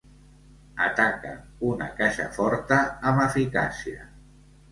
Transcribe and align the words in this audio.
Ataca 0.85 1.33
una 1.67 1.89
caixa 2.01 2.25
forta 2.39 2.79
amb 3.11 3.23
eficàcia. 3.27 4.09